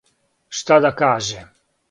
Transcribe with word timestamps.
Шта 0.59 0.79
да 0.87 0.91
каже? 1.03 1.47